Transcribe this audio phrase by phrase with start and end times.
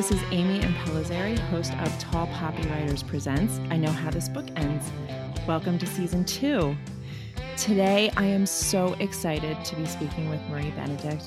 [0.00, 4.46] This is Amy Impellizzeri, host of Tall Poppy Writers Presents I Know How This Book
[4.56, 4.90] Ends.
[5.46, 6.74] Welcome to season two.
[7.58, 11.22] Today, I am so excited to be speaking with Marie Benedict,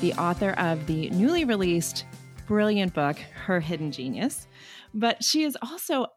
[0.00, 2.04] the author of the newly released
[2.48, 4.48] brilliant book, Her Hidden Genius.
[4.92, 6.08] But she is also,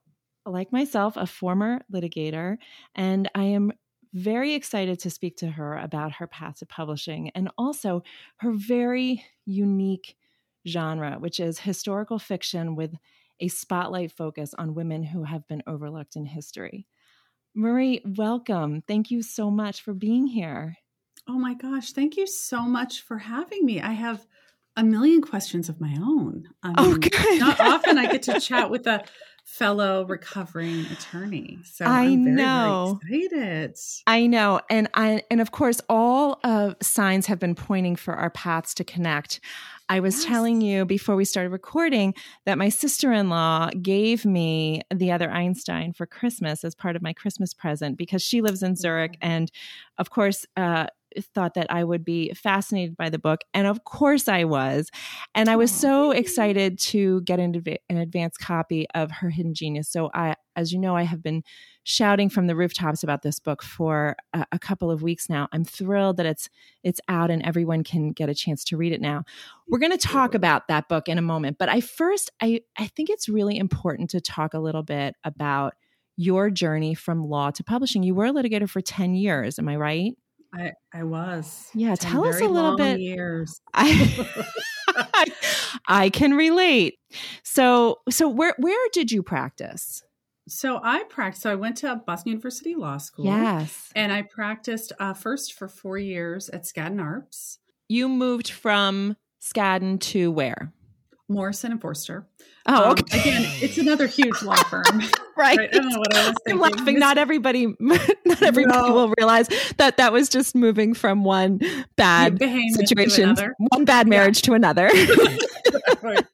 [0.48, 2.58] like myself, a former litigator,
[2.96, 3.72] and I am
[4.16, 8.02] very excited to speak to her about her path to publishing and also
[8.38, 10.16] her very unique
[10.68, 12.96] genre, which is historical fiction with
[13.40, 16.88] a spotlight focus on women who have been overlooked in history.
[17.56, 18.84] Marie, welcome.
[18.88, 20.78] Thank you so much for being here.
[21.28, 23.82] Oh my gosh, thank you so much for having me.
[23.82, 24.26] I have
[24.76, 26.48] a million questions of my own.
[26.64, 27.40] I oh, mean, oh, good.
[27.40, 29.04] not often I get to chat with a
[29.50, 31.58] fellow recovering attorney.
[31.64, 33.00] So I am very, know.
[33.10, 33.76] Very excited.
[34.08, 34.62] I know.
[34.70, 38.84] And I and of course all of signs have been pointing for our paths to
[38.84, 39.42] connect.
[39.90, 40.26] I was yes.
[40.26, 42.14] telling you before we started recording
[42.46, 47.02] that my sister in law gave me the other Einstein for Christmas as part of
[47.02, 49.18] my Christmas present because she lives in Zurich.
[49.20, 49.52] And
[49.98, 50.88] of course, uh,
[51.26, 53.42] thought that I would be fascinated by the book.
[53.54, 54.90] And of course I was.
[55.36, 59.90] And I was so excited to get an, an advanced copy of Her Hidden Genius.
[59.90, 61.44] So I, as you know, I have been
[61.84, 65.48] shouting from the rooftops about this book for a, a, couple of weeks now.
[65.52, 66.50] I'm thrilled that it's
[66.84, 69.24] it's out and everyone can get a chance to read it now.
[69.68, 72.88] We're going to talk about that book in a moment, but I first I I
[72.88, 75.74] think it's really important to talk a little bit about
[76.20, 78.04] your journey from law to publishing.
[78.04, 80.12] You were a litigator for 10 years, am I right?
[80.54, 81.70] I I was.
[81.74, 83.00] Yeah, tell us a little bit.
[83.00, 83.62] Years.
[83.74, 84.26] I,
[85.88, 86.96] I can relate.
[87.44, 90.04] So so where where did you practice?
[90.48, 91.44] So I practiced.
[91.44, 93.26] So I went to Boston University Law School.
[93.26, 93.92] Yes.
[93.96, 97.58] And I practiced uh, first for four years at Skadden Arps.
[97.88, 100.74] You moved from Skadden to where?
[101.30, 102.28] Morrison and Foerster.
[102.66, 103.18] Oh, okay.
[103.18, 104.84] Um, again, it's another huge law firm.
[105.38, 105.58] right.
[105.58, 105.70] right.
[105.74, 106.64] I don't know what I was thinking.
[106.64, 107.00] I'm laughing.
[107.00, 108.94] Not everybody, not everybody no.
[108.94, 109.48] will realize
[109.78, 111.62] that that was just moving from one
[111.96, 114.46] bad situation, one bad marriage yeah.
[114.48, 114.86] to another.
[116.02, 116.26] right.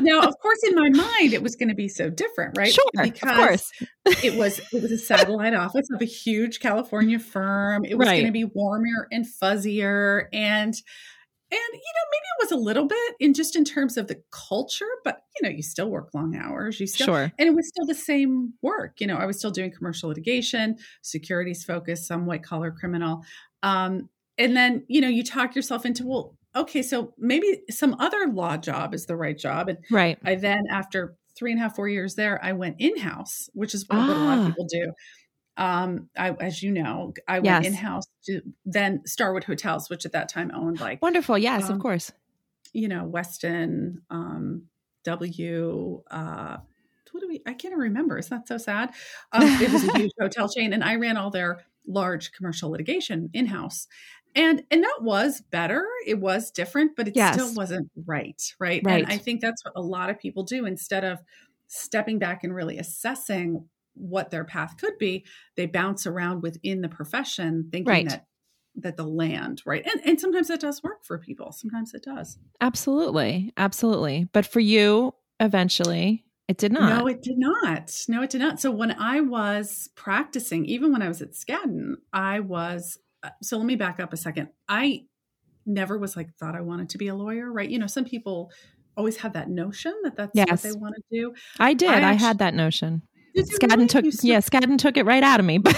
[0.00, 2.72] Now, of course, in my mind, it was going to be so different, right?
[2.72, 3.72] Sure, because of course.
[4.24, 7.84] it was it was a satellite office of a huge California firm.
[7.84, 8.16] It was right.
[8.16, 10.74] going to be warmer and fuzzier, and
[11.50, 14.20] and you know maybe it was a little bit in just in terms of the
[14.30, 17.32] culture but you know you still work long hours you still sure.
[17.38, 20.76] and it was still the same work you know i was still doing commercial litigation
[21.02, 23.22] securities focus, some white collar criminal
[23.62, 28.26] um, and then you know you talk yourself into well okay so maybe some other
[28.28, 31.76] law job is the right job and right i then after three and a half
[31.76, 34.06] four years there i went in-house which is what, ah.
[34.06, 34.48] a lot of ah.
[34.48, 34.92] people do
[35.56, 40.28] um i as you know i went in-house to then starwood hotels which at that
[40.28, 41.38] time owned like wonderful.
[41.38, 42.12] Yes um, of course.
[42.72, 44.64] you know westin um
[45.04, 46.56] w uh
[47.14, 48.18] what do we i can't remember.
[48.18, 48.92] It's not so sad.
[49.32, 53.30] Um, it was a huge hotel chain and i ran all their large commercial litigation
[53.32, 53.86] in-house.
[54.34, 55.86] And and that was better.
[56.06, 57.34] It was different but it yes.
[57.34, 58.82] still wasn't right right?
[58.84, 61.20] Right and i think that's what a lot of people do instead of
[61.68, 65.24] stepping back and really assessing what their path could be,
[65.56, 68.08] they bounce around within the profession thinking right.
[68.08, 68.26] that
[68.76, 69.86] that the land, right?
[69.86, 71.52] And and sometimes that does work for people.
[71.52, 72.38] Sometimes it does.
[72.60, 73.52] Absolutely.
[73.56, 74.28] Absolutely.
[74.32, 76.98] But for you, eventually, it did not.
[76.98, 77.92] No, it did not.
[78.08, 78.60] No, it did not.
[78.60, 83.56] So when I was practicing, even when I was at Skadden, I was uh, so
[83.56, 84.48] let me back up a second.
[84.68, 85.04] I
[85.66, 87.68] never was like thought I wanted to be a lawyer, right?
[87.68, 88.50] You know, some people
[88.96, 90.48] always have that notion that that's yes.
[90.48, 91.34] what they want to do.
[91.58, 91.88] I did.
[91.88, 93.02] I, actually, I had that notion.
[93.36, 93.86] Skadden really?
[93.88, 95.58] took yeah, Skadden took it right out of me.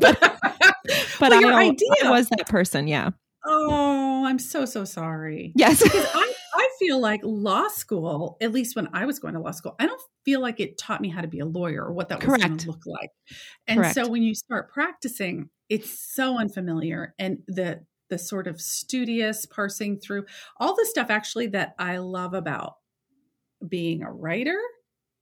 [0.00, 0.20] But but,
[1.20, 1.88] but well, I, idea.
[2.04, 3.10] I was that person, yeah.
[3.46, 5.52] Oh, I'm so so sorry.
[5.54, 5.82] Yes.
[5.82, 9.52] because I, I feel like law school, at least when I was going to law
[9.52, 12.08] school, I don't feel like it taught me how to be a lawyer or what
[12.08, 13.10] that was going to look like.
[13.66, 13.94] And Correct.
[13.94, 19.98] so when you start practicing, it's so unfamiliar and the the sort of studious parsing
[20.00, 20.24] through
[20.58, 22.74] all the stuff actually that I love about
[23.66, 24.58] being a writer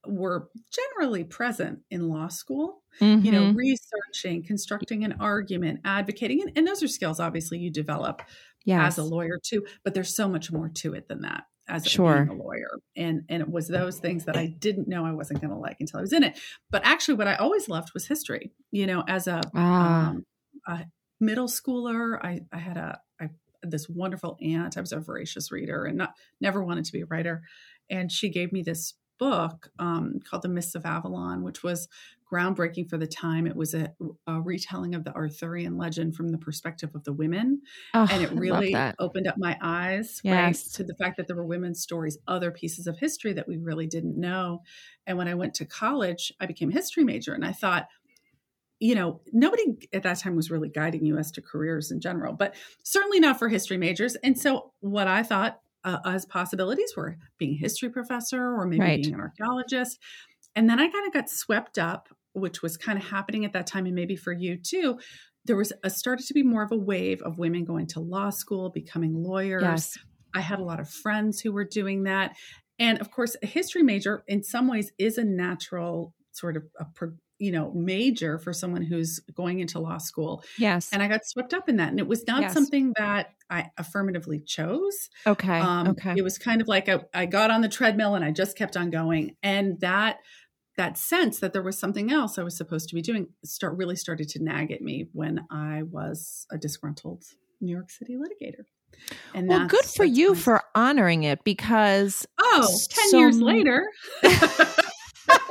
[0.06, 3.24] were generally present in law school mm-hmm.
[3.24, 3.56] you know mm-hmm.
[3.56, 8.22] researching constructing an argument advocating and, and those are skills obviously you develop
[8.64, 8.92] yes.
[8.92, 12.24] as a lawyer too but there's so much more to it than that as sure.
[12.24, 15.40] being a lawyer and and it was those things that i didn't know i wasn't
[15.40, 16.38] going to like until i was in it
[16.70, 20.10] but actually what i always loved was history you know as a, ah.
[20.10, 20.24] um,
[20.66, 20.84] a
[21.20, 23.28] middle schooler i i had a I,
[23.62, 27.06] this wonderful aunt i was a voracious reader and not never wanted to be a
[27.06, 27.42] writer
[27.90, 31.88] and she gave me this book um, called The Mists of Avalon, which was
[32.30, 33.46] groundbreaking for the time.
[33.46, 33.92] It was a,
[34.26, 37.62] a retelling of the Arthurian legend from the perspective of the women.
[37.94, 40.34] Oh, and it really opened up my eyes yes.
[40.34, 43.56] right, to the fact that there were women's stories, other pieces of history that we
[43.56, 44.62] really didn't know.
[45.06, 47.88] And when I went to college, I became a history major and I thought,
[48.80, 52.32] you know, nobody at that time was really guiding you as to careers in general,
[52.32, 52.54] but
[52.84, 54.14] certainly not for history majors.
[54.16, 58.82] And so, what I thought uh, as possibilities were being a history professor or maybe
[58.82, 59.02] right.
[59.02, 59.98] being an archaeologist.
[60.54, 63.66] And then I kind of got swept up, which was kind of happening at that
[63.66, 64.98] time, and maybe for you too.
[65.44, 68.30] There was a started to be more of a wave of women going to law
[68.30, 69.62] school, becoming lawyers.
[69.62, 69.98] Yes.
[70.34, 72.36] I had a lot of friends who were doing that.
[72.78, 76.84] And of course, a history major in some ways is a natural sort of a
[77.38, 80.42] you know major for someone who's going into law school.
[80.58, 80.90] Yes.
[80.92, 81.90] And i got swept up in that.
[81.90, 82.52] And it was not yes.
[82.52, 85.08] something that i affirmatively chose.
[85.26, 86.14] Okay um, okay.
[86.16, 88.76] it was kind of like I, I got on the treadmill and i just kept
[88.76, 89.36] on going.
[89.42, 90.18] And that
[90.76, 93.96] that sense that there was something else i was supposed to be doing start really
[93.96, 97.24] started to nag at me when i was a disgruntled
[97.60, 98.64] new york city litigator.
[99.34, 103.86] And well, good for you for honoring it because oh, 10 so years later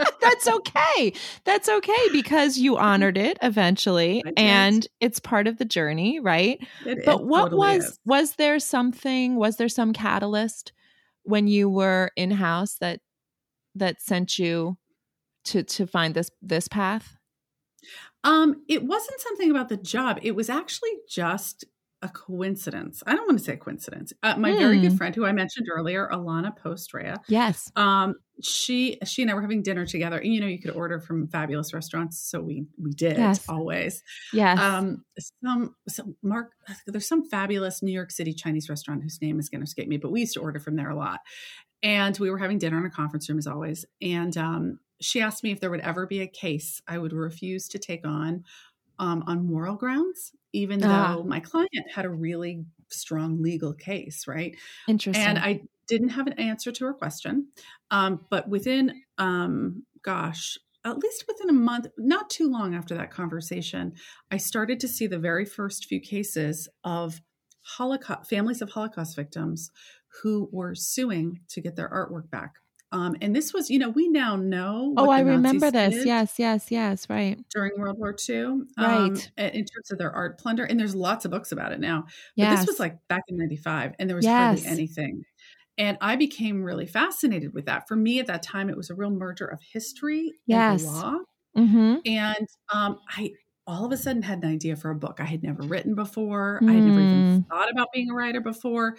[0.22, 1.14] that's okay.
[1.44, 6.66] That's okay because you honored it eventually and it's part of the journey, right?
[6.86, 8.00] It, but what totally was is.
[8.06, 10.74] was there something was there some catalyst
[11.24, 13.02] when you were in house that
[13.76, 14.78] that sent you
[15.46, 17.16] to to find this this path?
[18.24, 20.20] Um it wasn't something about the job.
[20.22, 21.66] It was actually just
[22.02, 23.02] a coincidence.
[23.08, 24.14] I don't want to say coincidence.
[24.22, 24.60] Uh, my mm.
[24.60, 24.98] very good hmm.
[24.98, 27.18] friend, who I mentioned earlier, Alana Postrea.
[27.28, 27.72] Yes.
[27.76, 30.18] Um, she she and I were having dinner together.
[30.18, 33.48] And, you know, you could order from fabulous restaurants, so we we did yes.
[33.50, 34.04] always.
[34.34, 34.60] Yes.
[34.60, 35.04] Um,
[35.44, 36.52] some some Mark,
[36.86, 39.98] there's some fabulous New York City Chinese restaurant whose name is going to escape me,
[39.98, 41.20] but we used to order from there a lot.
[41.84, 43.86] And we were having dinner in a conference room as always.
[44.02, 47.68] And um, she asked me if there would ever be a case I would refuse
[47.70, 48.44] to take on
[49.00, 51.16] um, on moral grounds, even ah.
[51.16, 54.56] though my client had a really strong legal case, right?
[54.88, 55.24] Interesting.
[55.24, 57.48] And I didn't have an answer to her question.
[57.92, 63.12] Um, but within, um, gosh, at least within a month, not too long after that
[63.12, 63.94] conversation,
[64.32, 67.22] I started to see the very first few cases of
[67.62, 69.72] Holocaust families of Holocaust victims
[70.22, 72.54] who were suing to get their artwork back.
[72.94, 74.94] Um, and this was, you know, we now know.
[74.96, 76.06] oh, I remember this.
[76.06, 77.10] Yes, yes, yes.
[77.10, 77.38] Right.
[77.54, 78.38] During World War II.
[78.46, 79.32] Um, right.
[79.38, 80.64] In terms of their art plunder.
[80.64, 82.04] And there's lots of books about it now.
[82.04, 82.60] But yes.
[82.60, 84.64] this was like back in 95 and there was yes.
[84.64, 85.24] hardly anything.
[85.78, 87.88] And I became really fascinated with that.
[87.88, 90.84] For me at that time, it was a real merger of history yes.
[90.84, 91.18] and law.
[91.58, 91.96] Mm-hmm.
[92.06, 93.32] And um, I
[93.68, 96.60] all of a sudden had an idea for a book I had never written before.
[96.64, 96.70] Mm.
[96.70, 97.48] I had never even mm.
[97.50, 98.96] thought about being a writer before.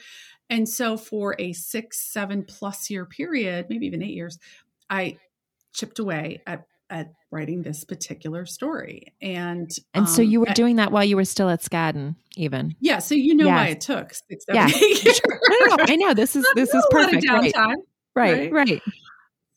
[0.50, 4.38] And so for a six, seven plus year period, maybe even eight years,
[4.90, 5.16] I
[5.72, 9.14] chipped away at at writing this particular story.
[9.20, 12.75] And and um, so you were doing that while you were still at Skadden, even.
[12.81, 12.99] Yeah.
[12.99, 13.56] So you know yes.
[13.56, 14.69] why it took six, seven,
[15.05, 15.12] yeah.
[15.12, 15.40] Sure.
[15.49, 17.26] no, no, I know this is this is perfect.
[17.29, 17.55] Right.
[17.55, 17.76] right.
[18.14, 18.52] Right.
[18.52, 18.82] Right.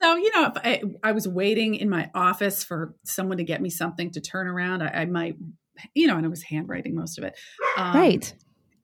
[0.01, 3.61] So, you know, if I, I, was waiting in my office for someone to get
[3.61, 5.35] me something to turn around, I, I might,
[5.93, 7.37] you know, and I was handwriting most of it.
[7.77, 8.33] Um, right.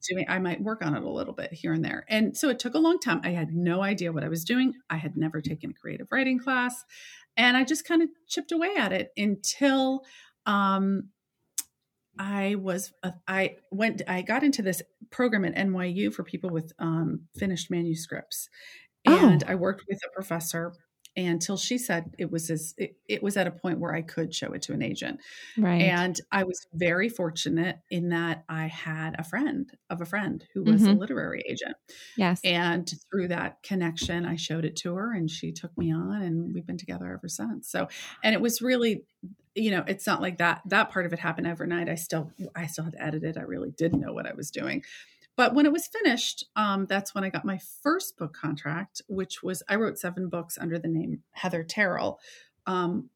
[0.07, 2.05] Doing, I might work on it a little bit here and there.
[2.07, 3.21] And so it took a long time.
[3.23, 4.75] I had no idea what I was doing.
[4.91, 6.85] I had never taken a creative writing class.
[7.37, 10.03] And I just kind of chipped away at it until
[10.45, 11.09] um,
[12.19, 16.73] I was, uh, I went, I got into this program at NYU for people with
[16.79, 18.49] um, finished manuscripts.
[19.07, 19.29] Oh.
[19.29, 19.51] And oh.
[19.51, 20.73] I worked with a professor
[21.25, 24.33] until she said it was as it, it, was at a point where I could
[24.33, 25.19] show it to an agent.
[25.57, 25.81] Right.
[25.81, 30.63] And I was very fortunate in that I had a friend of a friend who
[30.63, 30.91] was mm-hmm.
[30.91, 31.75] a literary agent.
[32.17, 32.39] Yes.
[32.43, 36.53] And through that connection, I showed it to her and she took me on and
[36.53, 37.69] we've been together ever since.
[37.69, 37.87] So
[38.23, 39.03] and it was really
[39.55, 41.89] you know, it's not like that that part of it happened overnight.
[41.89, 43.37] I still I still had to edit it.
[43.37, 44.83] I really didn't know what I was doing.
[45.37, 49.43] But when it was finished, um, that's when I got my first book contract, which
[49.43, 52.19] was I wrote seven books under the name Heather Terrell,
[52.65, 53.09] um,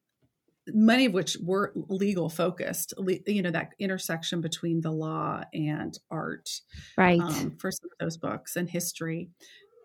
[0.68, 2.94] many of which were legal focused.
[2.98, 6.50] Le- you know that intersection between the law and art,
[6.96, 7.20] right?
[7.20, 9.30] Um, for some of those books and history,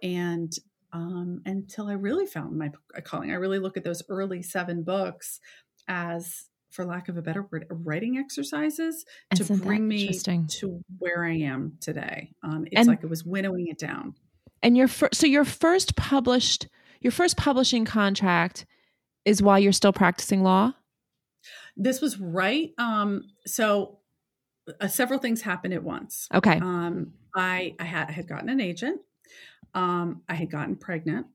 [0.03, 0.53] and
[0.93, 2.71] um, until I really found my
[3.03, 5.41] calling, I really look at those early seven books
[5.89, 11.25] as for lack of a better word, writing exercises Isn't to bring me to where
[11.25, 12.33] I am today.
[12.43, 14.15] Um, it's and, like it was winnowing it down.
[14.63, 16.69] And your fir- so your first published
[17.01, 18.67] your first publishing contract
[19.25, 20.73] is while you're still practicing law.
[21.77, 22.71] This was right.
[22.79, 23.99] Um, so
[24.81, 26.29] uh, several things happened at once.
[26.35, 26.59] Okay.
[26.59, 29.01] Um, I I had I had gotten an agent.
[29.75, 31.27] Um, I had gotten pregnant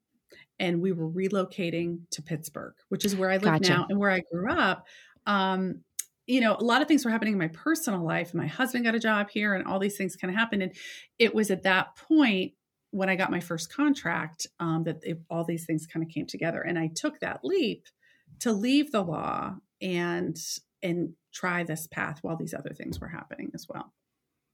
[0.62, 3.70] and we were relocating to Pittsburgh, which is where I live gotcha.
[3.70, 4.86] now and where I grew up.
[5.26, 5.82] Um,
[6.28, 8.34] you know, a lot of things were happening in my personal life.
[8.34, 10.64] My husband got a job here, and all these things kind of happened.
[10.64, 10.74] And
[11.20, 12.54] it was at that point
[12.92, 16.28] when I got my first contract um, that it, all these things kind of came
[16.28, 16.62] together.
[16.62, 17.86] And I took that leap
[18.40, 20.38] to leave the law and
[20.84, 23.94] and try this path while these other things were happening as well.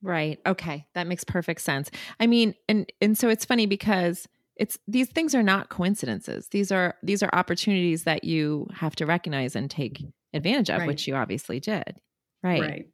[0.01, 0.39] Right.
[0.45, 0.87] Okay.
[0.93, 1.89] That makes perfect sense.
[2.19, 4.27] I mean, and and so it's funny because
[4.59, 6.47] it's these things are not coincidences.
[6.49, 10.87] These are these are opportunities that you have to recognize and take advantage of, right.
[10.87, 11.99] which you obviously did.
[12.43, 12.61] Right.
[12.61, 12.85] Right.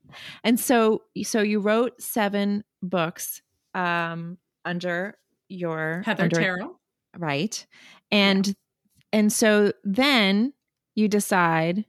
[0.43, 3.41] And so so you wrote seven books
[3.74, 5.17] um under
[5.50, 6.79] your Heather under, Terrell.
[7.17, 7.65] Right.
[8.12, 8.53] And yeah.
[9.12, 10.53] and so then
[10.96, 11.86] you decide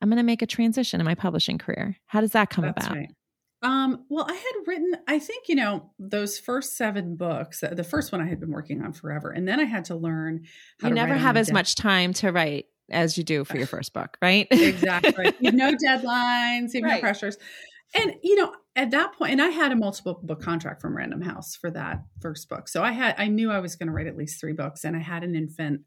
[0.00, 1.96] I'm going to make a transition in my publishing career.
[2.06, 2.96] How does that come That's about?
[2.96, 3.10] Right.
[3.62, 7.84] Um, well, I had written, I think, you know, those first seven books, uh, the
[7.84, 9.30] first one I had been working on forever.
[9.30, 10.44] And then I had to learn
[10.82, 14.16] You never have as much time to write as you do for your first book,
[14.22, 14.46] right?
[14.50, 15.34] exactly.
[15.40, 16.94] You have no deadlines, you have right.
[16.94, 17.36] no pressures.
[17.94, 21.22] And, you know, at that point, and I had a multiple book contract from Random
[21.22, 22.68] House for that first book.
[22.68, 24.94] So I had, I knew I was going to write at least three books and
[24.94, 25.80] I had an infant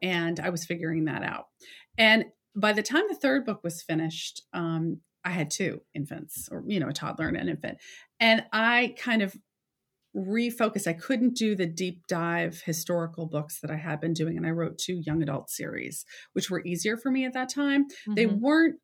[0.00, 1.46] and I was figuring that out.
[1.98, 6.64] And by the time the third book was finished, um, I had two infants, or
[6.66, 7.78] you know, a toddler and an infant,
[8.18, 9.36] and I kind of
[10.16, 10.86] refocused.
[10.86, 14.50] I couldn't do the deep dive historical books that I had been doing, and I
[14.50, 17.84] wrote two young adult series, which were easier for me at that time.
[17.84, 18.14] Mm-hmm.
[18.14, 18.76] They weren't.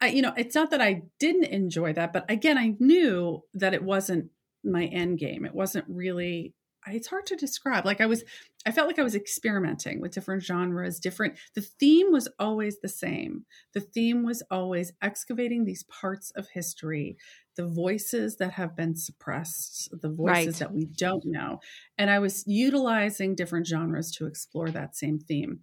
[0.00, 3.74] I, you know, it's not that I didn't enjoy that, but again, I knew that
[3.74, 4.26] it wasn't
[4.62, 5.44] my end game.
[5.44, 6.54] It wasn't really
[6.92, 7.84] it's hard to describe.
[7.84, 8.24] Like I was,
[8.66, 11.38] I felt like I was experimenting with different genres, different.
[11.54, 13.44] The theme was always the same.
[13.74, 17.16] The theme was always excavating these parts of history,
[17.56, 20.54] the voices that have been suppressed, the voices right.
[20.56, 21.60] that we don't know.
[21.96, 25.60] And I was utilizing different genres to explore that same theme.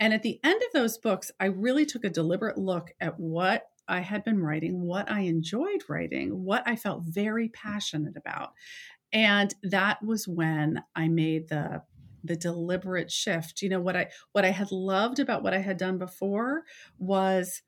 [0.00, 3.64] And at the end of those books, I really took a deliberate look at what
[3.88, 8.52] I had been writing, what I enjoyed writing, what I felt very passionate about
[9.12, 11.82] and that was when i made the
[12.24, 13.62] the deliberate shift.
[13.62, 16.62] You know what i what i had loved about what i had done before
[16.98, 17.62] was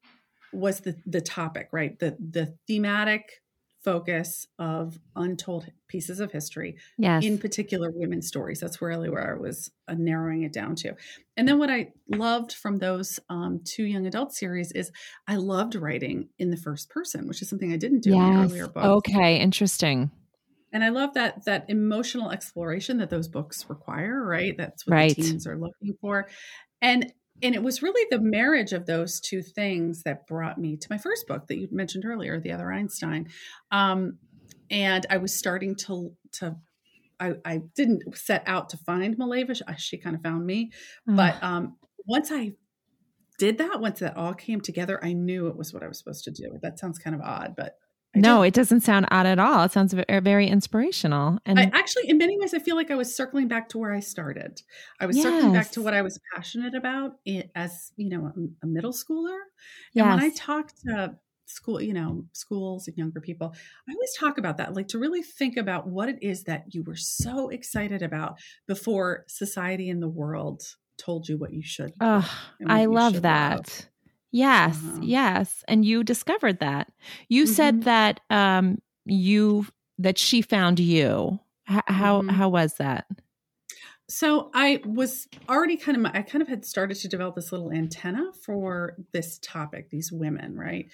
[0.52, 1.99] was the the topic right?
[1.99, 3.42] The the thematic
[3.82, 7.25] focus of untold pieces of history yes.
[7.25, 8.61] in particular women's stories.
[8.61, 10.94] That's really where i was uh, narrowing it down to.
[11.38, 14.92] And then what i loved from those um, two young adult series is
[15.26, 18.18] i loved writing in the first person which is something i didn't do yes.
[18.18, 18.87] in the earlier books.
[18.87, 20.11] Okay interesting
[20.72, 24.56] and I love that that emotional exploration that those books require, right?
[24.56, 25.16] That's what right.
[25.16, 26.28] the teens are looking for.
[26.80, 27.12] And
[27.42, 30.98] and it was really the marriage of those two things that brought me to my
[30.98, 33.28] first book that you mentioned earlier, The Other Einstein.
[33.70, 34.18] Um,
[34.70, 36.56] and I was starting to to
[37.18, 39.54] I, I didn't set out to find Mileva.
[39.54, 40.70] She, she kind of found me.
[41.06, 42.52] But um, once I
[43.38, 46.24] did that, once that all came together, I knew it was what I was supposed
[46.24, 46.58] to do.
[46.62, 47.74] That sounds kind of odd, but
[48.14, 49.64] no, it doesn't sound odd at all.
[49.64, 51.38] It sounds er, very inspirational.
[51.47, 53.93] And I, actually, in many ways, I feel like I was circling back to where
[53.93, 54.62] I started.
[54.99, 55.25] I was yes.
[55.25, 57.17] circling back to what I was passionate about
[57.55, 59.38] as you know a, a middle schooler.
[59.95, 60.05] Yes.
[60.05, 63.55] And when I talk to school, you know, schools and younger people,
[63.88, 66.83] I always talk about that, like to really think about what it is that you
[66.83, 70.62] were so excited about before society and the world
[70.99, 71.93] told you what you should.
[72.00, 72.29] Oh,
[72.67, 73.57] I love that.
[73.57, 73.89] Love.
[74.32, 75.00] Yes, uh-huh.
[75.02, 75.64] yes.
[75.66, 76.92] And you discovered that.
[77.28, 77.52] You mm-hmm.
[77.52, 79.66] said that um you
[79.99, 81.40] that she found you.
[81.68, 82.28] H- how mm-hmm.
[82.30, 83.06] how was that?
[84.08, 87.70] So I was already kind of I kind of had started to develop this little
[87.70, 90.87] antenna for this topic, these women, right?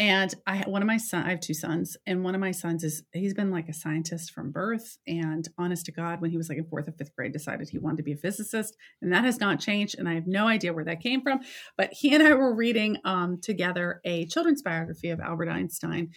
[0.00, 2.84] And I one of my son, I have two sons, and one of my sons
[2.84, 4.96] is he's been like a scientist from birth.
[5.06, 7.78] And honest to God, when he was like in fourth or fifth grade, decided he
[7.78, 9.96] wanted to be a physicist, and that has not changed.
[9.98, 11.40] And I have no idea where that came from.
[11.76, 16.12] But he and I were reading um, together a children's biography of Albert Einstein,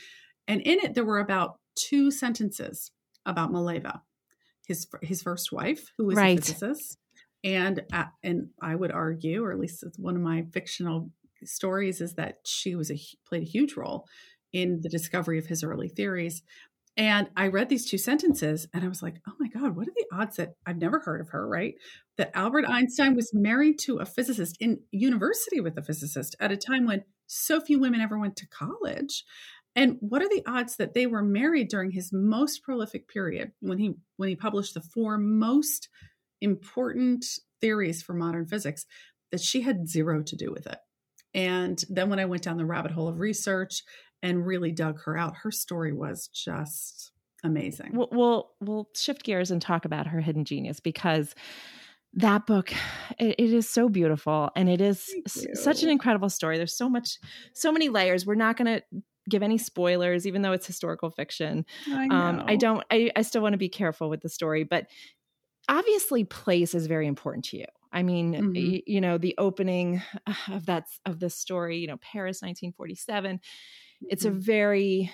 [0.47, 2.89] and in it there were about two sentences
[3.25, 3.99] about Mileva,
[4.65, 6.39] his his first wife, who was right.
[6.39, 6.97] a physicist,
[7.43, 11.11] and uh, and I would argue, or at least it's one of my fictional
[11.47, 14.05] stories is that she was a played a huge role
[14.51, 16.43] in the discovery of his early theories.
[16.95, 19.93] And I read these two sentences and I was like, oh my God, what are
[19.95, 21.73] the odds that I've never heard of her, right?
[22.17, 26.57] That Albert Einstein was married to a physicist in university with a physicist at a
[26.57, 29.23] time when so few women ever went to college.
[29.75, 33.79] And what are the odds that they were married during his most prolific period when
[33.79, 35.89] he when he published the four most
[36.41, 37.25] important
[37.59, 38.85] theories for modern physics
[39.31, 40.77] that she had zero to do with it?
[41.33, 43.83] And then when I went down the rabbit hole of research
[44.21, 47.11] and really dug her out, her story was just
[47.43, 47.91] amazing.
[47.93, 51.35] We'll, we'll, we'll shift gears and talk about her hidden genius because
[52.15, 52.71] that book
[53.17, 56.57] it, it is so beautiful and it is s- such an incredible story.
[56.57, 57.17] There's so much
[57.53, 58.25] so many layers.
[58.25, 58.83] We're not going to
[59.29, 61.65] give any spoilers even though it's historical fiction.
[61.89, 64.85] I, um, I don't I, I still want to be careful with the story but
[65.67, 68.53] obviously place is very important to you i mean mm-hmm.
[68.53, 70.01] y- you know the opening
[70.51, 74.05] of that of this story you know paris 1947 mm-hmm.
[74.09, 74.39] it's a mm-hmm.
[74.39, 75.11] very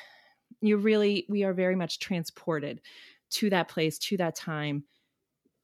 [0.62, 2.82] you really we are very much transported
[3.30, 4.84] to that place to that time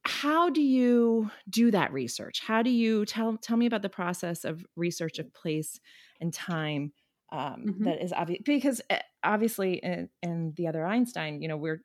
[0.04, 4.44] how do you do that research how do you tell tell me about the process
[4.44, 5.80] of research of place
[6.20, 6.92] and time
[7.32, 7.84] um, mm-hmm.
[7.84, 11.82] that is obvious because eh, obviously in, in, the other einstein you know we're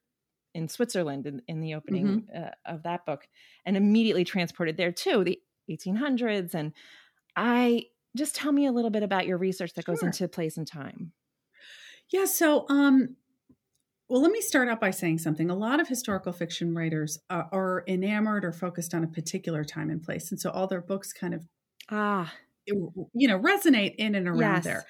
[0.53, 2.43] in switzerland in, in the opening mm-hmm.
[2.43, 3.27] uh, of that book
[3.65, 5.39] and immediately transported there too the
[5.69, 6.73] 1800s and
[7.35, 7.83] i
[8.15, 9.95] just tell me a little bit about your research that sure.
[9.95, 11.11] goes into place and time
[12.09, 13.15] yeah so um
[14.11, 15.49] well, let me start out by saying something.
[15.49, 19.89] A lot of historical fiction writers uh, are enamored or focused on a particular time
[19.89, 20.31] and place.
[20.31, 21.45] And so all their books kind of,
[21.89, 22.33] ah,
[22.65, 24.63] you know, resonate in and around yes.
[24.65, 24.83] there.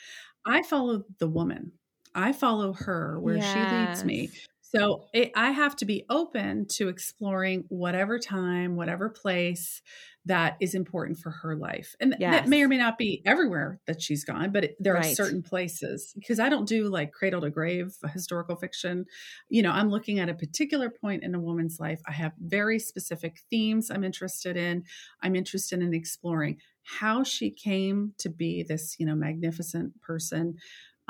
[0.44, 1.74] I follow the woman.
[2.16, 3.54] I follow her where yes.
[3.54, 4.30] she leads me.
[4.74, 9.82] So it, I have to be open to exploring whatever time, whatever place
[10.26, 11.96] that is important for her life.
[12.00, 12.32] And yes.
[12.32, 15.06] that may or may not be everywhere that she's gone, but it, there right.
[15.12, 19.06] are certain places because I don't do like cradle to grave historical fiction.
[19.50, 22.00] You know, I'm looking at a particular point in a woman's life.
[22.08, 24.84] I have very specific themes I'm interested in.
[25.22, 30.56] I'm interested in exploring how she came to be this, you know, magnificent person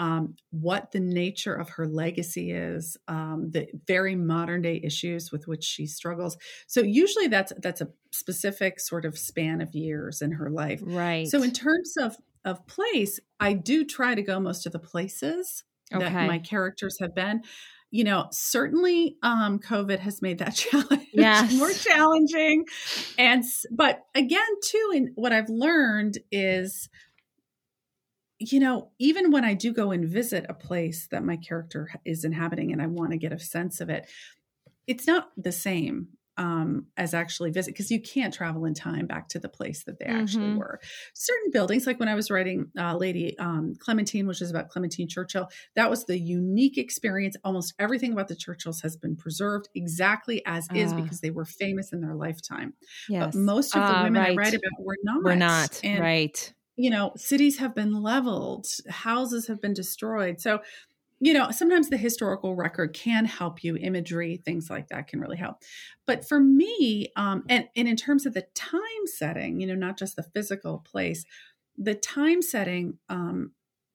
[0.01, 5.47] um, what the nature of her legacy is, um, the very modern day issues with
[5.47, 6.37] which she struggles.
[6.65, 10.81] So usually that's that's a specific sort of span of years in her life.
[10.83, 11.27] Right.
[11.27, 15.63] So in terms of of place, I do try to go most of the places
[15.93, 16.03] okay.
[16.03, 17.43] that my characters have been.
[17.91, 21.53] You know, certainly um, COVID has made that challenge yes.
[21.53, 22.65] more challenging.
[23.19, 26.89] And but again, too, in what I've learned is
[28.41, 32.23] you know, even when I do go and visit a place that my character is
[32.23, 34.07] inhabiting and I want to get a sense of it,
[34.87, 39.27] it's not the same um, as actually visit because you can't travel in time back
[39.29, 40.57] to the place that they actually mm-hmm.
[40.57, 40.79] were.
[41.13, 45.07] Certain buildings, like when I was writing uh, Lady um, Clementine, which is about Clementine
[45.07, 47.35] Churchill, that was the unique experience.
[47.43, 50.75] Almost everything about the Churchills has been preserved exactly as uh.
[50.75, 51.01] is ah.
[51.01, 52.73] because they were famous in their lifetime.
[53.07, 53.35] Yes.
[53.35, 54.31] But most of the uh, women right.
[54.31, 55.23] I write about were not.
[55.23, 55.79] Were not.
[55.83, 60.41] And, right you know, cities have been leveled, houses have been destroyed.
[60.41, 60.61] So,
[61.19, 65.37] you know, sometimes the historical record can help you, imagery, things like that can really
[65.37, 65.57] help.
[66.07, 69.99] But for me, um, and, and in terms of the time setting, you know, not
[69.99, 71.23] just the physical place,
[71.77, 73.51] the time setting um,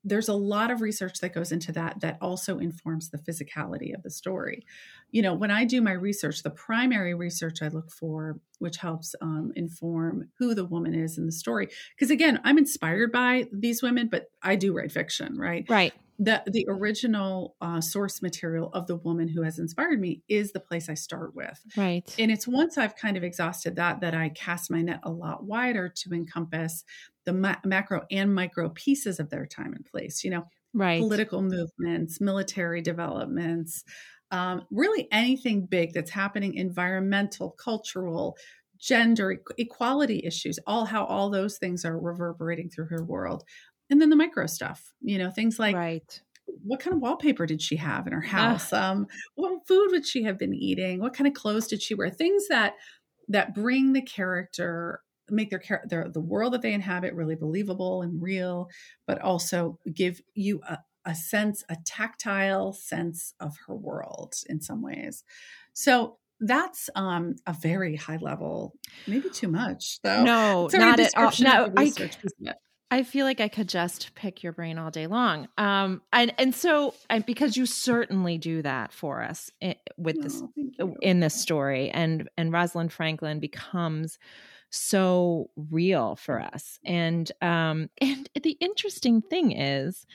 [0.07, 4.05] there's a lot of research that goes into that that also informs the physicality of
[4.05, 4.65] the story
[5.11, 9.15] you know when i do my research the primary research i look for which helps
[9.21, 13.83] um, inform who the woman is in the story because again i'm inspired by these
[13.83, 18.87] women but i do write fiction right right the the original uh, source material of
[18.87, 21.61] the woman who has inspired me is the place I start with.
[21.77, 22.15] Right.
[22.19, 25.45] And it's once I've kind of exhausted that that I cast my net a lot
[25.45, 26.85] wider to encompass
[27.25, 30.25] the ma- macro and micro pieces of their time and place.
[30.25, 31.01] You know, right.
[31.01, 33.85] Political movements, military developments,
[34.31, 38.37] um, really anything big that's happening, environmental, cultural,
[38.79, 43.45] gender equality issues all how all those things are reverberating through her world.
[43.91, 46.23] And then the micro stuff you know things like right.
[46.63, 48.73] what kind of wallpaper did she have in her house?
[48.73, 51.01] Um what food would she have been eating?
[51.01, 52.11] What kind of clothes did she wear?
[52.11, 52.75] Things that
[53.29, 58.23] that bring the character make their, their the world that they inhabit really believable and
[58.23, 58.69] real
[59.07, 64.83] but also give you a, a sense a tactile sense of her world in some
[64.83, 65.25] ways.
[65.73, 68.75] So that's um a very high level
[69.07, 70.23] maybe too much though.
[70.23, 71.33] No not at all.
[71.41, 71.91] no I,
[72.91, 75.49] I feel like I could just pick your brain all day long.
[75.59, 80.43] Um, and and so and because you certainly do that for us in, with this
[81.01, 84.19] in this story, and and Rosalind Franklin becomes
[84.71, 86.79] so real for us.
[86.85, 90.07] And um, and the interesting thing is,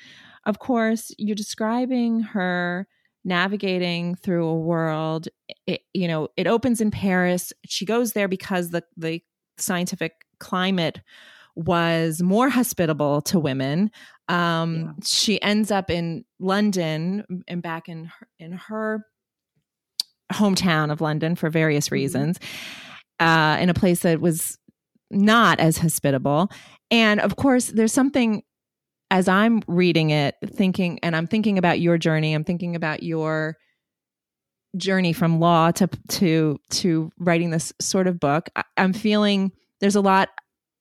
[0.45, 2.87] of course, you're describing her
[3.23, 5.27] navigating through a world.
[5.67, 7.53] It, you know, it opens in Paris.
[7.65, 9.21] She goes there because the the
[9.57, 11.01] scientific climate
[11.55, 13.91] was more hospitable to women.
[14.27, 14.91] Um, yeah.
[15.03, 19.05] She ends up in London and back in her, in her
[20.31, 21.95] hometown of London for various mm-hmm.
[21.95, 22.39] reasons,
[23.19, 24.57] uh, in a place that was
[25.09, 26.49] not as hospitable.
[26.89, 28.43] And of course, there's something
[29.11, 32.33] as I'm reading it, thinking, and I'm thinking about your journey.
[32.33, 33.57] I'm thinking about your
[34.77, 39.95] journey from law to to to writing this sort of book, I, am feeling there's
[39.95, 40.29] a lot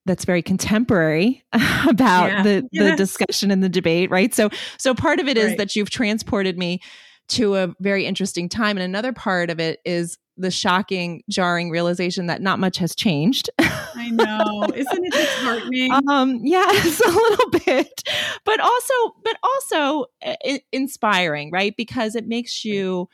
[0.05, 1.43] that's very contemporary
[1.87, 2.43] about yeah.
[2.43, 2.91] the yes.
[2.91, 4.33] the discussion and the debate, right?
[4.33, 5.57] So so part of it is right.
[5.57, 6.81] that you've transported me
[7.29, 12.27] to a very interesting time and another part of it is the shocking jarring realization
[12.27, 13.49] that not much has changed.
[13.59, 14.65] I know.
[14.73, 15.91] Isn't it disheartening?
[16.09, 18.03] Um yes a little bit.
[18.45, 21.75] But also but also uh, inspiring right?
[21.75, 23.07] Because it makes you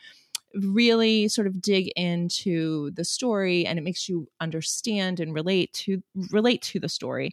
[0.54, 6.02] really sort of dig into the story and it makes you understand and relate to
[6.30, 7.32] relate to the story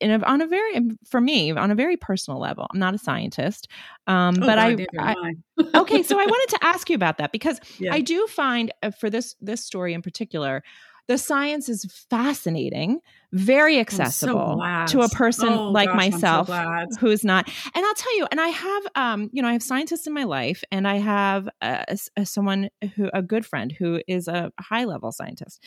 [0.00, 3.68] and on a very for me on a very personal level i'm not a scientist
[4.06, 7.32] um, oh, but God, I, I okay so i wanted to ask you about that
[7.32, 7.94] because yeah.
[7.94, 10.62] i do find uh, for this this story in particular
[11.08, 13.00] the science is fascinating,
[13.32, 17.48] very accessible so to a person oh, like gosh, myself so who's not.
[17.74, 20.24] And I'll tell you, and I have, um, you know, I have scientists in my
[20.24, 24.84] life, and I have a, a, someone who, a good friend who is a high
[24.84, 25.64] level scientist.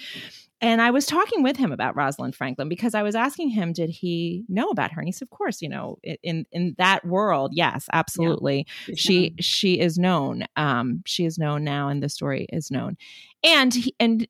[0.62, 3.90] And I was talking with him about Rosalind Franklin because I was asking him, did
[3.90, 5.02] he know about her?
[5.02, 8.66] And he said, of course, you know, in in that world, yes, absolutely.
[8.88, 9.38] Yeah, she known.
[9.42, 10.46] she is known.
[10.56, 12.96] Um, she is known now, and the story is known.
[13.44, 14.28] And he, and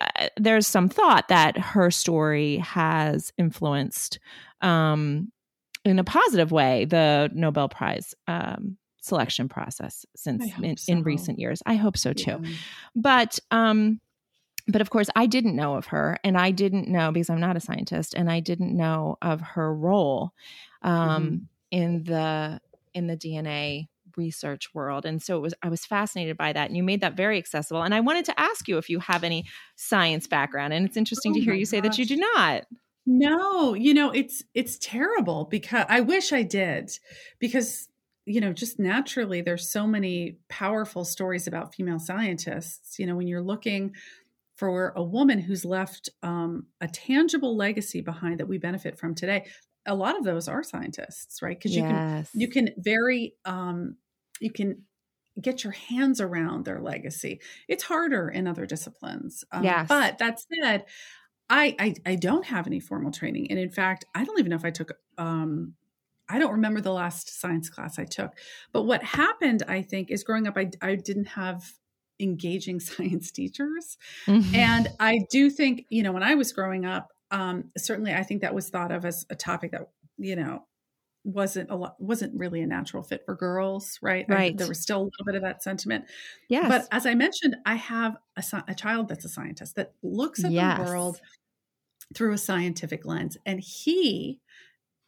[0.00, 4.18] uh, there's some thought that her story has influenced
[4.60, 5.32] um,
[5.84, 10.92] in a positive way the Nobel Prize um, selection process since in, so.
[10.92, 11.62] in, recent years.
[11.64, 12.40] I hope so too.
[12.42, 12.50] Yeah.
[12.94, 14.00] But um,
[14.68, 17.56] but of course, I didn't know of her, and I didn't know because I'm not
[17.56, 20.32] a scientist, and I didn't know of her role
[20.82, 21.36] um, mm-hmm.
[21.70, 22.60] in the
[22.92, 26.76] in the DNA research world and so it was i was fascinated by that and
[26.76, 29.44] you made that very accessible and i wanted to ask you if you have any
[29.76, 31.70] science background and it's interesting oh to hear you gosh.
[31.70, 32.64] say that you do not
[33.06, 36.90] no you know it's it's terrible because i wish i did
[37.38, 37.88] because
[38.26, 43.28] you know just naturally there's so many powerful stories about female scientists you know when
[43.28, 43.94] you're looking
[44.56, 49.46] for a woman who's left um, a tangible legacy behind that we benefit from today
[49.86, 52.30] a lot of those are scientists right because you yes.
[52.30, 53.96] can you can very um,
[54.40, 54.82] you can
[55.40, 57.40] get your hands around their legacy.
[57.68, 59.44] It's harder in other disciplines.
[59.52, 59.86] Um, yes.
[59.88, 60.84] But that said,
[61.48, 64.56] I, I, I don't have any formal training, and in fact, I don't even know
[64.56, 64.92] if I took.
[65.16, 65.74] Um,
[66.28, 68.32] I don't remember the last science class I took.
[68.72, 71.64] But what happened, I think, is growing up, I I didn't have
[72.18, 73.96] engaging science teachers,
[74.26, 74.54] mm-hmm.
[74.54, 78.40] and I do think you know when I was growing up, um, certainly I think
[78.40, 80.64] that was thought of as a topic that you know
[81.26, 84.24] wasn't a lot wasn't really a natural fit for girls right?
[84.28, 86.04] Right I, there was still a little bit of that sentiment.
[86.48, 90.44] Yeah but as i mentioned i have a, a child that's a scientist that looks
[90.44, 90.78] at yes.
[90.78, 91.20] the world
[92.14, 94.40] through a scientific lens and he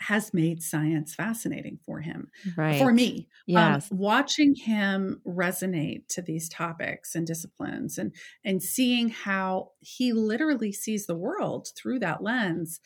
[0.01, 3.91] has made science fascinating for him right for me um, yes.
[3.91, 8.13] um, watching him resonate to these topics and disciplines and
[8.45, 12.81] and seeing how he literally sees the world through that lens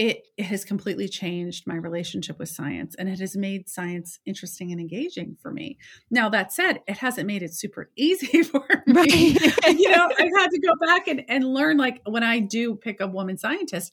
[0.00, 4.72] it, it has completely changed my relationship with science and it has made science interesting
[4.72, 5.76] and engaging for me.
[6.10, 8.94] Now, that said, it hasn't made it super easy for me.
[8.94, 9.08] Right.
[9.78, 13.02] you know, I've had to go back and, and learn, like when I do pick
[13.02, 13.92] a woman scientist,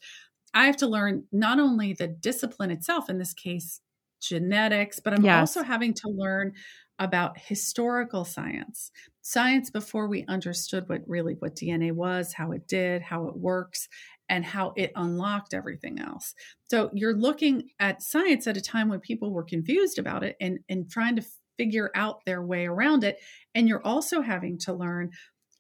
[0.54, 3.82] I have to learn not only the discipline itself, in this case,
[4.22, 5.38] genetics, but I'm yes.
[5.38, 6.54] also having to learn
[7.00, 8.92] about historical science
[9.22, 13.88] science before we understood what really what dna was how it did how it works
[14.30, 16.34] and how it unlocked everything else.
[16.66, 20.60] So you're looking at science at a time when people were confused about it and,
[20.70, 21.26] and trying to
[21.58, 23.20] figure out their way around it.
[23.56, 25.12] And you're also having to learn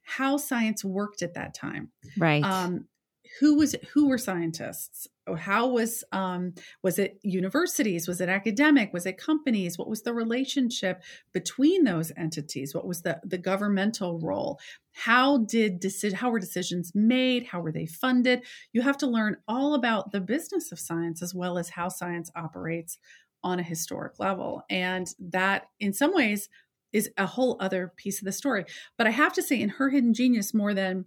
[0.03, 1.91] how science worked at that time.
[2.17, 2.43] Right.
[2.43, 2.85] Um,
[3.39, 5.07] who was who were scientists?
[5.37, 8.07] How was um, was it universities?
[8.07, 8.93] Was it academic?
[8.93, 9.77] Was it companies?
[9.77, 12.73] What was the relationship between those entities?
[12.73, 14.59] What was the the governmental role?
[14.93, 17.45] How did deci- how were decisions made?
[17.45, 18.43] How were they funded?
[18.71, 22.31] You have to learn all about the business of science as well as how science
[22.35, 22.97] operates
[23.43, 24.63] on a historic level.
[24.69, 26.49] And that in some ways
[26.93, 28.65] is a whole other piece of the story.
[28.97, 31.05] But i have to say in her hidden genius more than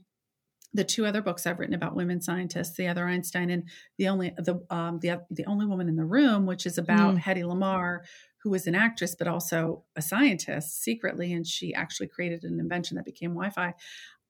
[0.73, 3.65] the two other books I've written about women scientists, the other Einstein and
[3.99, 7.21] the only the um, the the only woman in the room, which is about mm.
[7.21, 8.01] Hedy Lamarr,
[8.43, 12.97] who was an actress but also a scientist secretly, and she actually created an invention
[12.97, 13.75] that became Wi-Fi.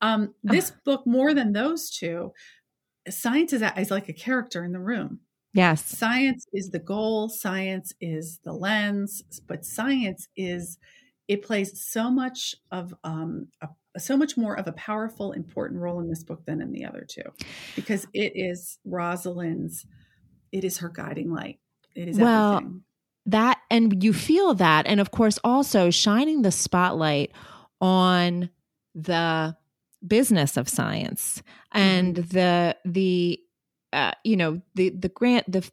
[0.01, 2.33] Um, this book, more than those two,
[3.09, 5.21] science is, is like a character in the room.
[5.53, 10.79] Yes, science is the goal, science is the lens, but science is
[11.29, 13.69] it plays so much of um, a
[14.05, 17.05] so much more of a powerful, important role in this book than in the other
[17.09, 17.23] two,
[17.77, 19.87] because it is Rosalind's,
[20.53, 21.59] it is her guiding light.
[21.95, 22.83] It is well, everything.
[23.27, 27.33] that, and you feel that, and of course, also shining the spotlight
[27.81, 28.51] on
[28.95, 29.57] the
[30.07, 32.29] business of science and mm-hmm.
[32.37, 33.41] the the
[33.93, 35.69] uh, you know the the grant the,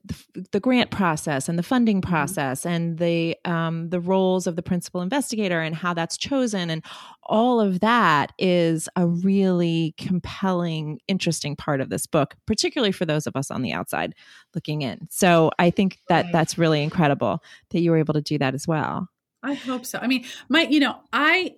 [0.51, 2.09] the, grant process and the funding mm-hmm.
[2.09, 2.69] process mm-hmm.
[2.69, 6.83] and the um, the roles of the principal investigator and how that's chosen and
[7.23, 13.27] all of that is a really compelling interesting part of this book particularly for those
[13.27, 14.15] of us on the outside
[14.55, 16.33] looking in so i think that right.
[16.33, 19.07] that's really incredible that you were able to do that as well
[19.43, 21.53] i hope so i mean my you know i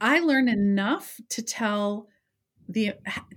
[0.00, 2.08] i learned enough to tell
[2.68, 2.94] the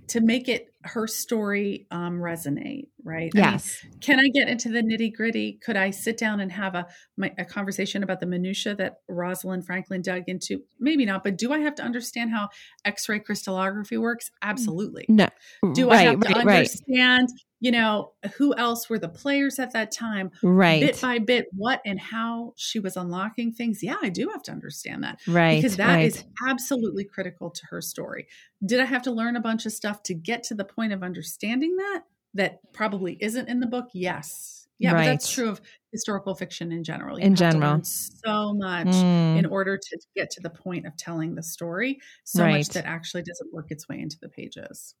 [0.08, 3.30] to make it her story um, resonate, right?
[3.34, 3.80] Yes.
[3.82, 5.58] I mean, can I get into the nitty gritty?
[5.64, 6.86] Could I sit down and have a
[7.16, 10.62] my, a conversation about the minutia that Rosalind Franklin dug into?
[10.78, 12.48] Maybe not, but do I have to understand how
[12.84, 14.30] X-ray crystallography works?
[14.42, 15.06] Absolutely.
[15.08, 15.28] No.
[15.74, 19.58] Do right, I have to right, understand right you know, who else were the players
[19.58, 20.30] at that time?
[20.40, 20.80] Right.
[20.80, 23.82] Bit by bit, what and how she was unlocking things.
[23.82, 25.18] Yeah, I do have to understand that.
[25.26, 25.56] Right.
[25.56, 26.06] Because that right.
[26.06, 28.28] is absolutely critical to her story.
[28.64, 31.02] Did I have to learn a bunch of stuff to get to the point of
[31.02, 32.02] understanding that?
[32.34, 33.88] That probably isn't in the book?
[33.92, 34.68] Yes.
[34.78, 34.98] Yeah, right.
[35.00, 37.18] but that's true of historical fiction in general.
[37.18, 37.80] You in general.
[37.82, 39.38] so much mm.
[39.38, 41.98] in order to get to the point of telling the story.
[42.22, 42.58] So right.
[42.58, 44.94] much that actually doesn't work its way into the pages.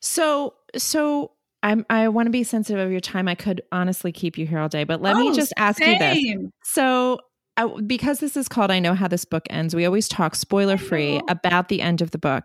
[0.00, 3.28] So, so I'm, I want to be sensitive of your time.
[3.28, 5.92] I could honestly keep you here all day, but let oh, me just ask same.
[5.92, 6.50] you this.
[6.64, 7.18] So,
[7.56, 10.78] I, because this is called I Know How This Book Ends, we always talk spoiler
[10.78, 12.44] free about the end of the book.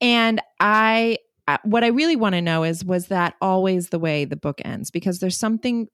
[0.00, 1.18] And I,
[1.64, 4.90] what I really want to know is, was that always the way the book ends?
[4.90, 5.88] Because there's something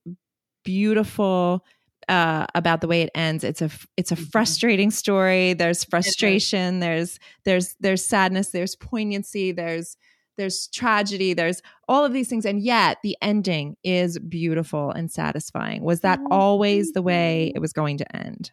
[0.64, 1.64] beautiful
[2.08, 3.42] uh, about the way it ends.
[3.42, 4.24] It's a it's a mm-hmm.
[4.24, 5.54] frustrating story.
[5.54, 6.80] There's frustration.
[6.80, 8.50] There's there's there's sadness.
[8.50, 9.52] There's poignancy.
[9.52, 9.96] There's
[10.36, 12.44] there's tragedy, there's all of these things.
[12.44, 15.82] And yet the ending is beautiful and satisfying.
[15.82, 18.50] Was that oh, always the way it was going to end?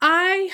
[0.00, 0.50] I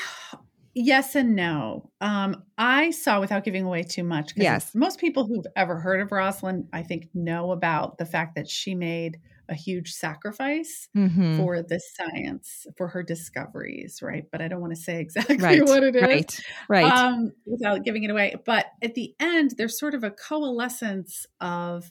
[0.74, 1.90] yes and no.
[2.00, 4.32] Um, I saw without giving away too much.
[4.36, 4.74] Yes.
[4.74, 8.74] Most people who've ever heard of Rosalind, I think, know about the fact that she
[8.74, 9.18] made
[9.48, 11.37] a huge sacrifice mm-hmm.
[11.37, 14.24] for the science, for her discoveries, right?
[14.30, 16.02] But I don't want to say exactly right, what it is.
[16.02, 16.40] Right.
[16.68, 16.92] Right.
[16.92, 18.37] Um, without giving it away.
[18.44, 21.90] But at the end, there's sort of a coalescence of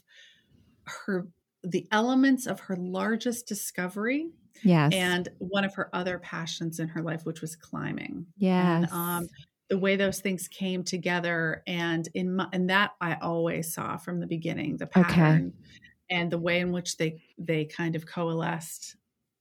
[1.06, 1.26] her
[1.66, 4.28] the elements of her largest discovery.
[4.62, 4.92] Yes.
[4.94, 8.26] And one of her other passions in her life, which was climbing.
[8.36, 8.90] Yes.
[8.90, 9.28] And, um,
[9.70, 14.20] the way those things came together and in my, and that I always saw from
[14.20, 15.68] the beginning the pattern okay
[16.14, 18.96] and the way in which they they kind of coalesced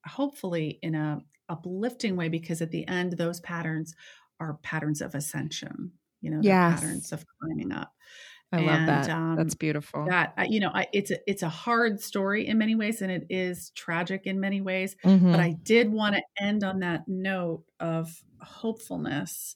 [0.05, 3.95] hopefully in a uplifting way because at the end those patterns
[4.39, 6.79] are patterns of ascension you know yes.
[6.79, 7.93] patterns of climbing up
[8.51, 9.09] I and, love that.
[9.09, 10.05] Um, That's beautiful.
[10.05, 13.25] That you know, I, it's a it's a hard story in many ways, and it
[13.31, 14.95] is tragic in many ways.
[15.03, 15.31] Mm-hmm.
[15.31, 19.55] But I did want to end on that note of hopefulness,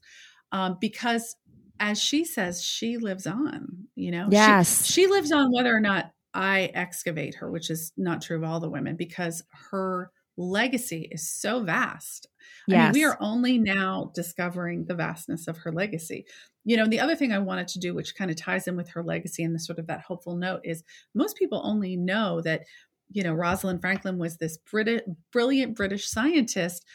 [0.51, 1.35] um, because
[1.79, 3.87] as she says, she lives on.
[3.93, 7.91] You know, yes, she, she lives on whether or not I excavate her, which is
[7.97, 12.27] not true of all the women because her legacy is so vast.
[12.67, 12.77] Yes.
[12.77, 16.27] I mean, we are only now discovering the vastness of her legacy.
[16.63, 18.89] You know, the other thing I wanted to do, which kind of ties in with
[18.89, 20.83] her legacy and the sort of that hopeful note, is
[21.15, 22.65] most people only know that,
[23.09, 26.85] you know, Rosalind Franklin was this Brit- brilliant British scientist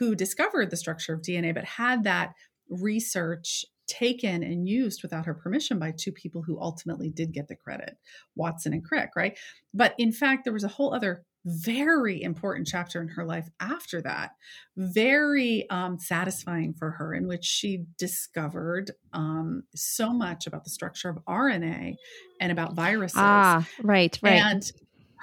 [0.00, 2.32] who discovered the structure of DNA, but had that
[2.68, 7.56] research taken and used without her permission by two people who ultimately did get the
[7.56, 7.96] credit
[8.36, 9.36] Watson and Crick, right?
[9.74, 14.02] But in fact, there was a whole other very important chapter in her life after
[14.02, 14.32] that,
[14.76, 21.08] very um, satisfying for her, in which she discovered um, so much about the structure
[21.08, 21.94] of RNA
[22.40, 23.16] and about viruses.
[23.16, 24.42] Ah, right, right.
[24.42, 24.70] And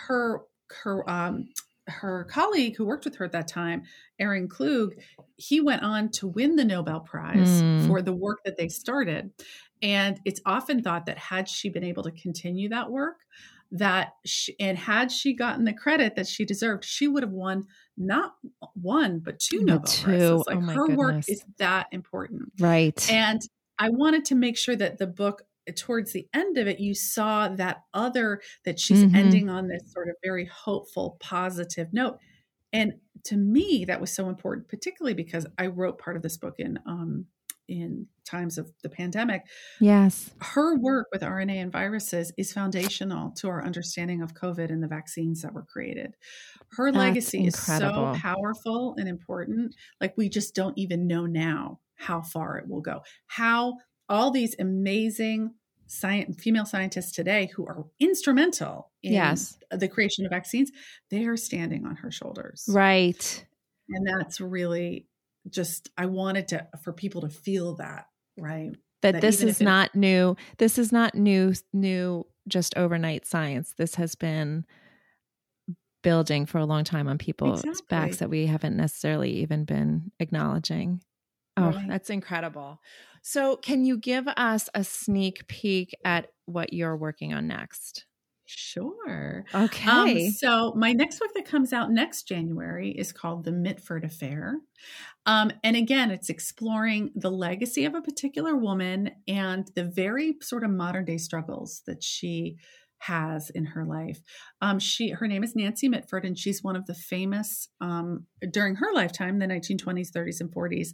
[0.07, 0.41] her
[0.83, 1.49] her um,
[1.87, 3.83] her colleague who worked with her at that time,
[4.19, 4.95] Aaron Klug,
[5.35, 7.87] he went on to win the Nobel Prize mm.
[7.87, 9.31] for the work that they started.
[9.81, 13.17] And it's often thought that had she been able to continue that work,
[13.71, 17.65] that she, and had she gotten the credit that she deserved, she would have won
[17.97, 18.35] not
[18.73, 20.03] one but two Nobel two.
[20.05, 20.43] Prizes.
[20.47, 20.97] Like oh her goodness.
[20.97, 23.11] work is that important, right?
[23.11, 23.41] And
[23.77, 25.43] I wanted to make sure that the book
[25.75, 29.15] towards the end of it, you saw that other that she's mm-hmm.
[29.15, 32.17] ending on this sort of very hopeful, positive note.
[32.71, 32.93] And
[33.25, 36.79] to me, that was so important, particularly because I wrote part of this book in
[36.85, 37.25] um,
[37.67, 39.43] in times of the pandemic.
[39.79, 40.29] Yes.
[40.39, 44.87] Her work with RNA and viruses is foundational to our understanding of COVID and the
[44.87, 46.15] vaccines that were created.
[46.71, 48.11] Her That's legacy incredible.
[48.13, 49.75] is so powerful and important.
[50.01, 53.01] Like we just don't even know now how far it will go.
[53.27, 53.77] How
[54.09, 55.53] all these amazing
[55.87, 59.57] science, female scientists today who are instrumental in yes.
[59.71, 60.71] the creation of vaccines,
[61.09, 62.65] they are standing on her shoulders.
[62.67, 63.45] Right.
[63.89, 65.07] And that's really
[65.49, 68.71] just I wanted to for people to feel that, right?
[69.01, 70.35] That, that this is not new.
[70.57, 71.53] This is not new.
[71.71, 73.73] New just overnight science.
[73.77, 74.65] This has been
[76.01, 77.85] building for a long time on people's exactly.
[77.89, 81.01] backs that we haven't necessarily even been acknowledging.
[81.57, 81.87] Oh, right.
[81.87, 82.81] that's incredible.
[83.21, 88.05] So, can you give us a sneak peek at what you're working on next?
[88.47, 89.43] Sure.
[89.55, 89.89] Okay.
[89.89, 94.59] Um, so my next book that comes out next January is called The Mitford Affair.
[95.25, 100.63] Um, and again, it's exploring the legacy of a particular woman and the very sort
[100.63, 102.57] of modern day struggles that she
[102.99, 104.19] has in her life.
[104.61, 108.75] Um, she her name is Nancy Mitford, and she's one of the famous um, during
[108.75, 110.89] her lifetime, the 1920s, 30s, and 40s,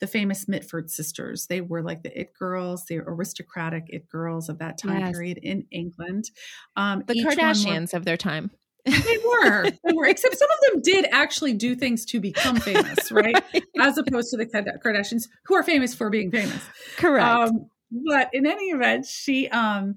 [0.00, 1.46] the famous Mitford sisters.
[1.46, 5.12] They were like the it girls, the aristocratic it girls of that time yes.
[5.12, 6.30] period in England.
[6.76, 8.50] Um, the Kardashians were, of their time.
[8.84, 13.10] They were, they were, except some of them did actually do things to become famous,
[13.10, 13.34] right?
[13.34, 13.64] right.
[13.80, 16.64] As opposed to the Kardashians, who are famous for being famous.
[16.96, 17.26] Correct.
[17.26, 19.96] Um, but in any event, she um,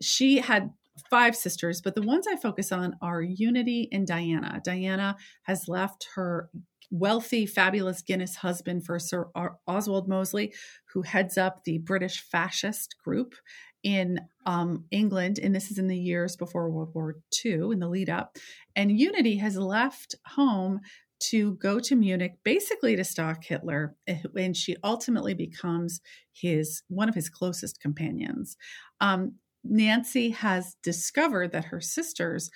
[0.00, 0.70] she had
[1.10, 4.60] five sisters, but the ones I focus on are Unity and Diana.
[4.64, 6.48] Diana has left her
[6.90, 9.28] wealthy, fabulous Guinness husband for Sir
[9.66, 10.52] Oswald Mosley,
[10.92, 13.34] who heads up the British fascist group
[13.82, 15.38] in um, England.
[15.42, 18.36] And this is in the years before World War II, in the lead up.
[18.76, 20.80] And Unity has left home
[21.20, 26.00] to go to Munich basically to stalk Hitler eh, and she ultimately becomes
[26.32, 28.56] his one of his closest companions.
[29.00, 32.50] Um, Nancy has discovered that her sisters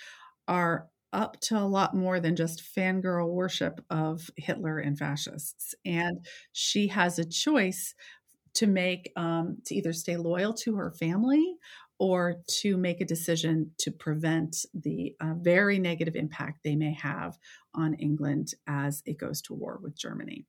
[0.49, 5.75] are up to a lot more than just fangirl worship of Hitler and fascists.
[5.85, 7.95] And she has a choice
[8.55, 11.57] to make um, to either stay loyal to her family
[11.99, 17.38] or to make a decision to prevent the uh, very negative impact they may have
[17.75, 20.45] on England as it goes to war with Germany.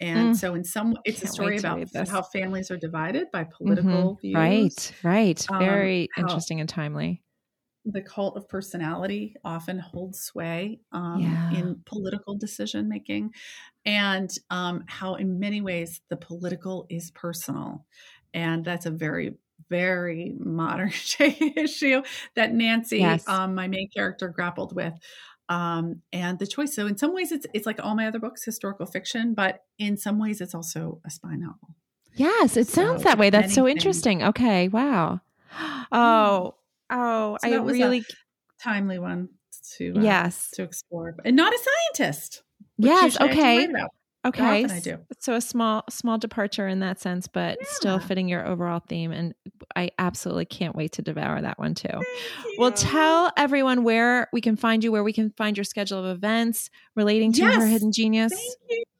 [0.00, 0.36] And mm.
[0.36, 4.20] so, in some, it's Can't a story about how families are divided by political mm-hmm.
[4.20, 4.34] views.
[4.34, 5.46] Right, right.
[5.50, 7.22] Um, Very interesting and timely.
[7.84, 11.58] The cult of personality often holds sway um, yeah.
[11.58, 13.32] in political decision making,
[13.84, 17.86] and um, how, in many ways, the political is personal.
[18.34, 19.34] And that's a very
[19.68, 22.02] very modern day issue
[22.36, 23.26] that Nancy, yes.
[23.28, 24.94] um, my main character, grappled with
[25.48, 26.74] um, and the choice.
[26.74, 29.96] So in some ways, it's it's like all my other books, historical fiction, but in
[29.96, 31.74] some ways, it's also a spy novel.
[32.14, 33.30] Yes, it so sounds that way.
[33.30, 34.22] That's so interesting.
[34.22, 35.20] Okay, wow.
[35.90, 36.54] Oh,
[36.90, 38.04] oh, so I really
[38.62, 39.30] timely one
[39.76, 42.42] to uh, yes to explore, and not a scientist.
[42.76, 43.68] Yes, okay.
[44.26, 44.64] Okay.
[44.64, 44.98] I do.
[45.20, 47.66] So a small small departure in that sense, but yeah.
[47.70, 49.12] still fitting your overall theme.
[49.12, 49.34] And
[49.76, 52.00] I absolutely can't wait to devour that one too.
[52.58, 56.16] Well, tell everyone where we can find you, where we can find your schedule of
[56.16, 57.56] events relating to yes.
[57.56, 58.32] her hidden genius.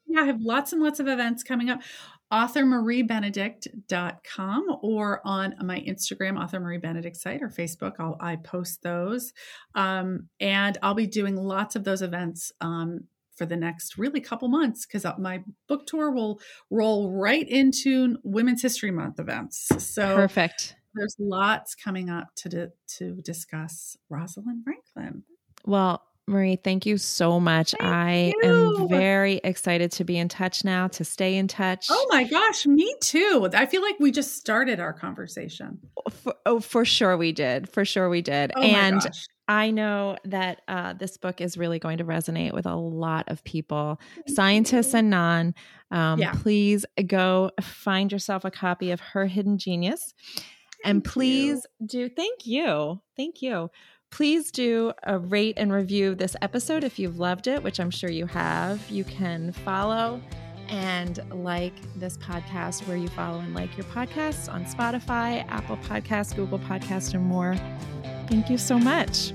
[0.07, 1.81] Yeah, I have lots and lots of events coming up.
[2.31, 7.93] authormariebenedict.com or on my Instagram, author Marie Benedict site or Facebook.
[7.99, 9.33] I'll, I post those.
[9.75, 13.01] Um, and I'll be doing lots of those events um,
[13.39, 18.17] for the next really couple months because uh, my book tour will roll right into
[18.23, 19.69] Women's History Month events.
[19.77, 20.75] So perfect.
[20.93, 25.23] There's lots coming up to to discuss Rosalind Franklin.
[25.65, 27.71] Well, Marie, thank you so much.
[27.71, 28.77] Thank I you.
[28.77, 31.87] am very excited to be in touch now, to stay in touch.
[31.89, 33.49] Oh my gosh, me too.
[33.53, 35.79] I feel like we just started our conversation.
[36.11, 37.69] For, oh, for sure we did.
[37.69, 38.51] For sure we did.
[38.55, 39.01] Oh and
[39.49, 43.43] I know that uh, this book is really going to resonate with a lot of
[43.43, 45.55] people, scientists and non.
[45.89, 46.33] Um, yeah.
[46.33, 50.13] Please go find yourself a copy of Her Hidden Genius.
[50.35, 50.45] Thank
[50.85, 51.87] and please you.
[51.87, 53.01] do, thank you.
[53.17, 53.71] Thank you.
[54.11, 58.11] Please do a rate and review this episode if you've loved it, which I'm sure
[58.11, 58.87] you have.
[58.89, 60.21] You can follow
[60.67, 66.35] and like this podcast where you follow and like your podcasts on Spotify, Apple Podcasts,
[66.35, 67.55] Google Podcasts, and more.
[68.29, 69.33] Thank you so much.